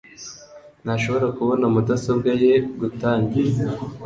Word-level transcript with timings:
ntashobora 0.83 1.27
kubona 1.37 1.65
mudasobwa 1.73 2.31
ye 2.43 2.53
gutangira 2.79 3.53